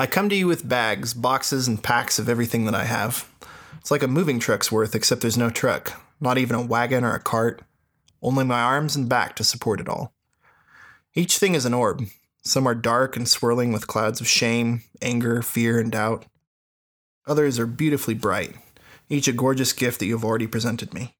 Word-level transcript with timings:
I 0.00 0.06
come 0.06 0.28
to 0.28 0.36
you 0.36 0.46
with 0.46 0.68
bags, 0.68 1.12
boxes, 1.12 1.66
and 1.66 1.82
packs 1.82 2.20
of 2.20 2.28
everything 2.28 2.66
that 2.66 2.74
I 2.74 2.84
have. 2.84 3.28
It's 3.80 3.90
like 3.90 4.04
a 4.04 4.06
moving 4.06 4.38
truck's 4.38 4.70
worth, 4.70 4.94
except 4.94 5.22
there's 5.22 5.36
no 5.36 5.50
truck, 5.50 6.00
not 6.20 6.38
even 6.38 6.54
a 6.54 6.64
wagon 6.64 7.02
or 7.02 7.14
a 7.14 7.20
cart, 7.20 7.62
only 8.22 8.44
my 8.44 8.60
arms 8.60 8.94
and 8.94 9.08
back 9.08 9.34
to 9.34 9.42
support 9.42 9.80
it 9.80 9.88
all. 9.88 10.12
Each 11.16 11.36
thing 11.36 11.56
is 11.56 11.64
an 11.64 11.74
orb. 11.74 12.04
Some 12.44 12.64
are 12.64 12.76
dark 12.76 13.16
and 13.16 13.26
swirling 13.26 13.72
with 13.72 13.88
clouds 13.88 14.20
of 14.20 14.28
shame, 14.28 14.84
anger, 15.02 15.42
fear, 15.42 15.80
and 15.80 15.90
doubt. 15.90 16.26
Others 17.26 17.58
are 17.58 17.66
beautifully 17.66 18.14
bright, 18.14 18.54
each 19.08 19.26
a 19.26 19.32
gorgeous 19.32 19.72
gift 19.72 19.98
that 19.98 20.06
you 20.06 20.14
have 20.14 20.24
already 20.24 20.46
presented 20.46 20.94
me. 20.94 21.16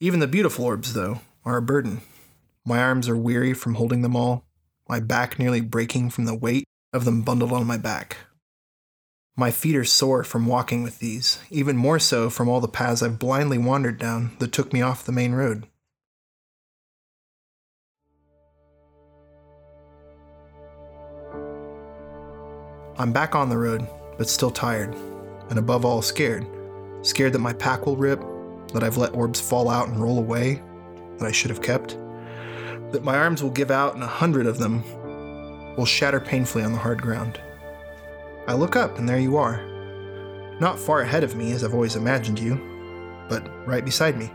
Even 0.00 0.18
the 0.18 0.26
beautiful 0.26 0.64
orbs, 0.64 0.94
though, 0.94 1.20
are 1.44 1.58
a 1.58 1.62
burden. 1.62 2.00
My 2.64 2.78
arms 2.78 3.06
are 3.06 3.18
weary 3.18 3.52
from 3.52 3.74
holding 3.74 4.00
them 4.00 4.16
all, 4.16 4.46
my 4.88 4.98
back 4.98 5.38
nearly 5.38 5.60
breaking 5.60 6.08
from 6.08 6.24
the 6.24 6.34
weight 6.34 6.64
of 6.92 7.04
them 7.04 7.22
bundled 7.22 7.52
on 7.52 7.66
my 7.66 7.78
back. 7.78 8.18
My 9.34 9.50
feet 9.50 9.76
are 9.76 9.84
sore 9.84 10.24
from 10.24 10.46
walking 10.46 10.82
with 10.82 10.98
these, 10.98 11.38
even 11.50 11.76
more 11.76 11.98
so 11.98 12.28
from 12.28 12.48
all 12.48 12.60
the 12.60 12.68
paths 12.68 13.02
I've 13.02 13.18
blindly 13.18 13.56
wandered 13.56 13.98
down 13.98 14.36
that 14.40 14.52
took 14.52 14.72
me 14.74 14.82
off 14.82 15.04
the 15.04 15.12
main 15.12 15.32
road. 15.32 15.66
I'm 22.98 23.12
back 23.12 23.34
on 23.34 23.48
the 23.48 23.56
road, 23.56 23.88
but 24.18 24.28
still 24.28 24.50
tired, 24.50 24.94
and 25.48 25.58
above 25.58 25.86
all, 25.86 26.02
scared. 26.02 26.46
Scared 27.00 27.32
that 27.32 27.38
my 27.38 27.54
pack 27.54 27.86
will 27.86 27.96
rip, 27.96 28.22
that 28.74 28.84
I've 28.84 28.98
let 28.98 29.14
orbs 29.14 29.40
fall 29.40 29.70
out 29.70 29.88
and 29.88 29.96
roll 29.96 30.18
away, 30.18 30.62
that 31.16 31.26
I 31.26 31.32
should 31.32 31.50
have 31.50 31.62
kept, 31.62 31.96
that 32.92 33.02
my 33.02 33.16
arms 33.16 33.42
will 33.42 33.50
give 33.50 33.70
out 33.70 33.94
and 33.94 34.04
a 34.04 34.06
hundred 34.06 34.46
of 34.46 34.58
them 34.58 34.84
will 35.76 35.86
shatter 35.86 36.20
painfully 36.20 36.64
on 36.64 36.72
the 36.72 36.78
hard 36.78 37.00
ground. 37.00 37.40
I 38.46 38.54
look 38.54 38.76
up, 38.76 38.98
and 38.98 39.08
there 39.08 39.20
you 39.20 39.36
are. 39.36 39.62
Not 40.60 40.78
far 40.78 41.00
ahead 41.00 41.24
of 41.24 41.36
me, 41.36 41.52
as 41.52 41.64
I've 41.64 41.74
always 41.74 41.96
imagined 41.96 42.38
you, 42.38 42.60
but 43.28 43.48
right 43.66 43.84
beside 43.84 44.18
me. 44.18 44.30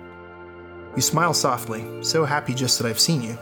You 0.95 1.01
smile 1.01 1.33
softly, 1.33 2.03
so 2.03 2.25
happy 2.25 2.53
just 2.53 2.79
that 2.79 2.87
I've 2.87 2.99
seen 2.99 3.21
you. 3.21 3.37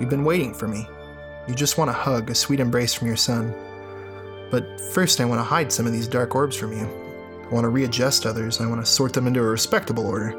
You've 0.00 0.10
been 0.10 0.24
waiting 0.24 0.52
for 0.52 0.66
me. 0.66 0.88
You 1.46 1.54
just 1.54 1.78
want 1.78 1.90
a 1.90 1.94
hug, 1.94 2.30
a 2.30 2.34
sweet 2.34 2.60
embrace 2.60 2.94
from 2.94 3.06
your 3.06 3.16
son. 3.16 3.54
But 4.50 4.80
first, 4.92 5.20
I 5.20 5.24
want 5.26 5.38
to 5.38 5.44
hide 5.44 5.70
some 5.70 5.86
of 5.86 5.92
these 5.92 6.08
dark 6.08 6.34
orbs 6.34 6.56
from 6.56 6.72
you. 6.72 6.88
I 7.44 7.54
want 7.54 7.64
to 7.64 7.68
readjust 7.68 8.26
others, 8.26 8.60
I 8.60 8.66
want 8.66 8.80
to 8.80 8.90
sort 8.90 9.12
them 9.12 9.26
into 9.26 9.40
a 9.40 9.44
respectable 9.44 10.06
order. 10.06 10.30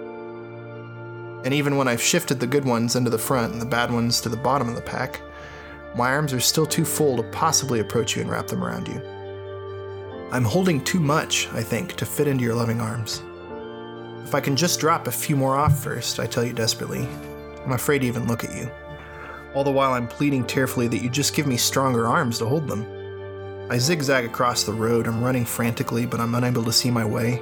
And 1.43 1.53
even 1.53 1.75
when 1.75 1.87
I've 1.87 2.01
shifted 2.01 2.39
the 2.39 2.47
good 2.47 2.65
ones 2.65 2.95
into 2.95 3.09
the 3.09 3.17
front 3.17 3.53
and 3.53 3.61
the 3.61 3.65
bad 3.65 3.91
ones 3.91 4.21
to 4.21 4.29
the 4.29 4.37
bottom 4.37 4.69
of 4.69 4.75
the 4.75 4.81
pack, 4.81 5.19
my 5.95 6.11
arms 6.11 6.33
are 6.33 6.39
still 6.39 6.65
too 6.65 6.85
full 6.85 7.17
to 7.17 7.23
possibly 7.23 7.79
approach 7.79 8.15
you 8.15 8.21
and 8.21 8.31
wrap 8.31 8.47
them 8.47 8.63
around 8.63 8.87
you. 8.87 9.01
I'm 10.31 10.45
holding 10.45 10.81
too 10.81 11.01
much, 11.01 11.49
I 11.51 11.61
think, 11.61 11.95
to 11.95 12.05
fit 12.05 12.27
into 12.27 12.43
your 12.43 12.55
loving 12.55 12.79
arms. 12.79 13.21
If 14.23 14.33
I 14.33 14.39
can 14.39 14.55
just 14.55 14.79
drop 14.79 15.07
a 15.07 15.11
few 15.11 15.35
more 15.35 15.57
off 15.57 15.83
first, 15.83 16.19
I 16.19 16.25
tell 16.25 16.45
you 16.45 16.53
desperately, 16.53 17.05
I'm 17.65 17.73
afraid 17.73 17.99
to 17.99 18.07
even 18.07 18.27
look 18.27 18.45
at 18.45 18.55
you. 18.55 18.71
All 19.53 19.65
the 19.65 19.71
while 19.71 19.91
I'm 19.91 20.07
pleading 20.07 20.45
tearfully 20.45 20.87
that 20.87 21.03
you 21.03 21.09
just 21.09 21.35
give 21.35 21.47
me 21.47 21.57
stronger 21.57 22.07
arms 22.07 22.37
to 22.37 22.45
hold 22.45 22.67
them. 22.67 22.85
I 23.69 23.77
zigzag 23.77 24.23
across 24.23 24.63
the 24.63 24.71
road, 24.71 25.07
I'm 25.07 25.21
running 25.21 25.43
frantically, 25.43 26.05
but 26.05 26.21
I'm 26.21 26.35
unable 26.35 26.63
to 26.63 26.71
see 26.71 26.89
my 26.89 27.03
way. 27.03 27.41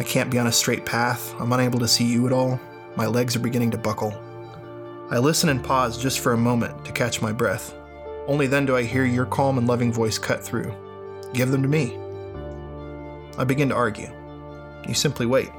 I 0.00 0.02
can't 0.02 0.30
be 0.30 0.38
on 0.40 0.48
a 0.48 0.52
straight 0.52 0.84
path, 0.84 1.34
I'm 1.38 1.52
unable 1.52 1.78
to 1.78 1.88
see 1.88 2.04
you 2.04 2.26
at 2.26 2.32
all. 2.32 2.60
My 2.96 3.06
legs 3.06 3.36
are 3.36 3.40
beginning 3.40 3.70
to 3.70 3.78
buckle. 3.78 4.20
I 5.10 5.18
listen 5.18 5.48
and 5.48 5.62
pause 5.62 6.00
just 6.00 6.20
for 6.20 6.34
a 6.34 6.38
moment 6.38 6.84
to 6.84 6.92
catch 6.92 7.20
my 7.20 7.32
breath. 7.32 7.74
Only 8.28 8.46
then 8.46 8.64
do 8.64 8.76
I 8.76 8.84
hear 8.84 9.04
your 9.04 9.26
calm 9.26 9.58
and 9.58 9.66
loving 9.66 9.92
voice 9.92 10.18
cut 10.18 10.40
through. 10.40 10.72
Give 11.32 11.50
them 11.50 11.62
to 11.62 11.68
me. 11.68 11.98
I 13.36 13.42
begin 13.42 13.70
to 13.70 13.74
argue. 13.74 14.08
You 14.86 14.94
simply 14.94 15.26
wait. 15.26 15.50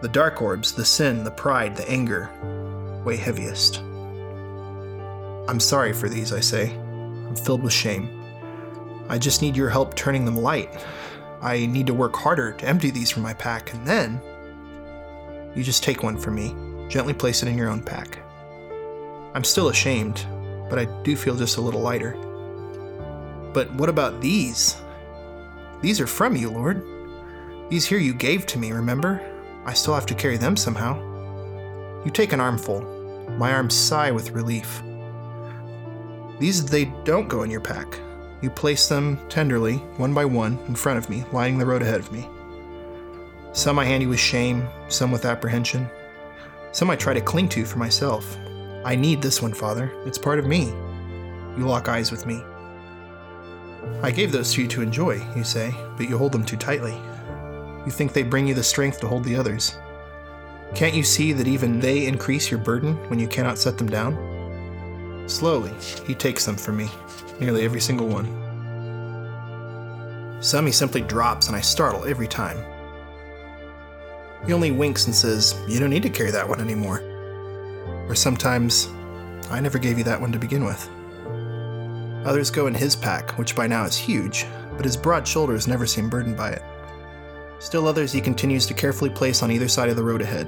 The 0.00 0.08
dark 0.08 0.40
orbs, 0.40 0.72
the 0.72 0.84
sin, 0.84 1.24
the 1.24 1.30
pride, 1.30 1.76
the 1.76 1.86
anger, 1.90 2.30
weigh 3.04 3.18
heaviest. 3.18 3.80
I'm 5.46 5.60
sorry 5.60 5.92
for 5.92 6.08
these, 6.08 6.32
I 6.32 6.40
say. 6.40 6.70
I'm 6.72 7.36
filled 7.36 7.62
with 7.62 7.74
shame. 7.74 8.08
I 9.10 9.18
just 9.18 9.42
need 9.42 9.58
your 9.58 9.68
help 9.68 9.94
turning 9.94 10.24
them 10.24 10.36
light. 10.36 10.70
I 11.42 11.66
need 11.66 11.86
to 11.86 11.94
work 11.94 12.16
harder 12.16 12.52
to 12.52 12.66
empty 12.66 12.90
these 12.90 13.10
from 13.10 13.24
my 13.24 13.34
pack, 13.34 13.74
and 13.74 13.86
then 13.86 14.22
you 15.54 15.62
just 15.62 15.82
take 15.82 16.02
one 16.02 16.16
from 16.16 16.36
me, 16.36 16.56
gently 16.88 17.12
place 17.12 17.42
it 17.42 17.48
in 17.48 17.58
your 17.58 17.68
own 17.68 17.82
pack. 17.82 18.21
I'm 19.34 19.44
still 19.44 19.68
ashamed, 19.68 20.26
but 20.68 20.78
I 20.78 20.84
do 21.02 21.16
feel 21.16 21.36
just 21.36 21.56
a 21.56 21.60
little 21.60 21.80
lighter. 21.80 22.12
But 23.52 23.72
what 23.74 23.88
about 23.88 24.20
these? 24.20 24.76
These 25.80 26.00
are 26.00 26.06
from 26.06 26.36
you, 26.36 26.50
Lord. 26.50 26.82
These 27.70 27.86
here 27.86 27.98
you 27.98 28.14
gave 28.14 28.46
to 28.46 28.58
me, 28.58 28.72
remember? 28.72 29.20
I 29.64 29.72
still 29.72 29.94
have 29.94 30.06
to 30.06 30.14
carry 30.14 30.36
them 30.36 30.56
somehow. 30.56 30.96
You 32.04 32.10
take 32.10 32.32
an 32.32 32.40
armful. 32.40 32.82
My 33.38 33.52
arms 33.52 33.74
sigh 33.74 34.10
with 34.10 34.32
relief. 34.32 34.82
These 36.38 36.66
they 36.66 36.86
don't 37.04 37.28
go 37.28 37.42
in 37.42 37.50
your 37.50 37.60
pack. 37.60 37.98
You 38.42 38.50
place 38.50 38.88
them 38.88 39.18
tenderly, 39.28 39.76
one 39.96 40.12
by 40.12 40.24
one, 40.24 40.58
in 40.66 40.74
front 40.74 40.98
of 40.98 41.08
me, 41.08 41.24
lining 41.32 41.58
the 41.58 41.66
road 41.66 41.82
ahead 41.82 42.00
of 42.00 42.10
me. 42.10 42.28
Some 43.52 43.78
I 43.78 43.84
hand 43.84 44.02
you 44.02 44.08
with 44.08 44.18
shame, 44.18 44.68
some 44.88 45.12
with 45.12 45.24
apprehension. 45.24 45.88
Some 46.72 46.90
I 46.90 46.96
try 46.96 47.14
to 47.14 47.20
cling 47.20 47.48
to 47.50 47.64
for 47.64 47.78
myself, 47.78 48.36
I 48.84 48.96
need 48.96 49.22
this 49.22 49.40
one, 49.40 49.52
Father. 49.52 49.92
It's 50.04 50.18
part 50.18 50.38
of 50.38 50.46
me. 50.46 50.66
You 51.56 51.66
lock 51.66 51.88
eyes 51.88 52.10
with 52.10 52.26
me. 52.26 52.42
I 54.02 54.10
gave 54.10 54.32
those 54.32 54.52
to 54.54 54.62
you 54.62 54.68
to 54.68 54.82
enjoy, 54.82 55.24
you 55.36 55.44
say, 55.44 55.74
but 55.96 56.08
you 56.08 56.18
hold 56.18 56.32
them 56.32 56.44
too 56.44 56.56
tightly. 56.56 56.96
You 57.84 57.92
think 57.92 58.12
they 58.12 58.22
bring 58.22 58.46
you 58.46 58.54
the 58.54 58.62
strength 58.62 59.00
to 59.00 59.08
hold 59.08 59.24
the 59.24 59.36
others. 59.36 59.76
Can't 60.74 60.94
you 60.94 61.04
see 61.04 61.32
that 61.32 61.46
even 61.46 61.78
they 61.78 62.06
increase 62.06 62.50
your 62.50 62.58
burden 62.58 62.94
when 63.08 63.18
you 63.18 63.28
cannot 63.28 63.58
set 63.58 63.78
them 63.78 63.88
down? 63.88 64.16
Slowly, 65.28 65.72
he 66.04 66.14
takes 66.14 66.44
them 66.44 66.56
from 66.56 66.78
me, 66.78 66.88
nearly 67.38 67.64
every 67.64 67.80
single 67.80 68.08
one. 68.08 68.26
Some 70.40 70.66
he 70.66 70.72
simply 70.72 71.02
drops, 71.02 71.46
and 71.46 71.54
I 71.54 71.60
startle 71.60 72.04
every 72.04 72.26
time. 72.26 72.58
He 74.44 74.52
only 74.52 74.72
winks 74.72 75.06
and 75.06 75.14
says, 75.14 75.54
You 75.68 75.78
don't 75.78 75.90
need 75.90 76.02
to 76.02 76.10
carry 76.10 76.32
that 76.32 76.48
one 76.48 76.60
anymore. 76.60 77.11
Or 78.12 78.14
sometimes, 78.14 78.90
I 79.48 79.58
never 79.60 79.78
gave 79.78 79.96
you 79.96 80.04
that 80.04 80.20
one 80.20 80.32
to 80.32 80.38
begin 80.38 80.66
with. 80.66 80.86
Others 82.26 82.50
go 82.50 82.66
in 82.66 82.74
his 82.74 82.94
pack, 82.94 83.38
which 83.38 83.56
by 83.56 83.66
now 83.66 83.86
is 83.86 83.96
huge, 83.96 84.44
but 84.76 84.84
his 84.84 84.98
broad 84.98 85.26
shoulders 85.26 85.66
never 85.66 85.86
seem 85.86 86.10
burdened 86.10 86.36
by 86.36 86.50
it. 86.50 86.62
Still 87.58 87.88
others 87.88 88.12
he 88.12 88.20
continues 88.20 88.66
to 88.66 88.74
carefully 88.74 89.08
place 89.08 89.42
on 89.42 89.50
either 89.50 89.66
side 89.66 89.88
of 89.88 89.96
the 89.96 90.04
road 90.04 90.20
ahead. 90.20 90.46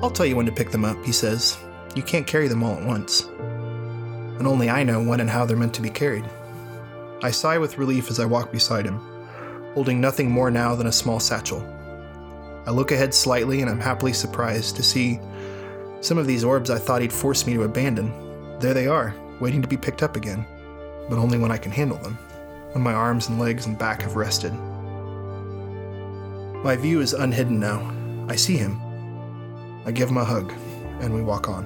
I'll 0.00 0.12
tell 0.12 0.26
you 0.26 0.36
when 0.36 0.46
to 0.46 0.52
pick 0.52 0.70
them 0.70 0.84
up, 0.84 1.04
he 1.04 1.10
says. 1.10 1.58
You 1.96 2.04
can't 2.04 2.24
carry 2.24 2.46
them 2.46 2.62
all 2.62 2.76
at 2.76 2.86
once. 2.86 3.22
And 3.24 4.46
only 4.46 4.70
I 4.70 4.84
know 4.84 5.02
when 5.02 5.18
and 5.18 5.28
how 5.28 5.46
they're 5.46 5.56
meant 5.56 5.74
to 5.74 5.82
be 5.82 5.90
carried. 5.90 6.24
I 7.20 7.32
sigh 7.32 7.58
with 7.58 7.78
relief 7.78 8.10
as 8.10 8.20
I 8.20 8.26
walk 8.26 8.52
beside 8.52 8.86
him, 8.86 9.00
holding 9.74 10.00
nothing 10.00 10.30
more 10.30 10.52
now 10.52 10.76
than 10.76 10.86
a 10.86 10.92
small 10.92 11.18
satchel. 11.18 11.68
I 12.64 12.70
look 12.70 12.92
ahead 12.92 13.12
slightly 13.12 13.60
and 13.60 13.68
I'm 13.68 13.80
happily 13.80 14.12
surprised 14.12 14.76
to 14.76 14.84
see 14.84 15.18
some 16.04 16.18
of 16.18 16.26
these 16.26 16.44
orbs 16.44 16.68
I 16.68 16.78
thought 16.78 17.00
he'd 17.00 17.12
force 17.12 17.46
me 17.46 17.54
to 17.54 17.62
abandon. 17.62 18.12
There 18.60 18.74
they 18.74 18.86
are, 18.86 19.14
waiting 19.40 19.62
to 19.62 19.68
be 19.68 19.78
picked 19.78 20.02
up 20.02 20.16
again, 20.16 20.44
but 21.08 21.18
only 21.18 21.38
when 21.38 21.50
I 21.50 21.56
can 21.56 21.72
handle 21.72 21.96
them, 21.98 22.18
when 22.72 22.84
my 22.84 22.92
arms 22.92 23.28
and 23.28 23.40
legs 23.40 23.64
and 23.64 23.78
back 23.78 24.02
have 24.02 24.14
rested. 24.14 24.52
My 26.62 26.76
view 26.76 27.00
is 27.00 27.14
unhidden 27.14 27.58
now. 27.58 27.90
I 28.28 28.36
see 28.36 28.58
him. 28.58 28.78
I 29.86 29.92
give 29.92 30.10
him 30.10 30.18
a 30.18 30.24
hug, 30.24 30.52
and 31.00 31.14
we 31.14 31.22
walk 31.22 31.48
on. 31.48 31.64